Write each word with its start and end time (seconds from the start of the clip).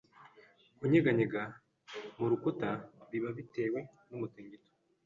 Kunyeganyega 0.77 1.41
mu 2.17 2.25
rukuta 2.31 2.69
biba 3.09 3.29
bitewe 3.37 3.79
numutingito 4.07 4.69